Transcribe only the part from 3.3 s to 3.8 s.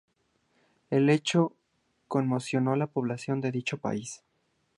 de dicho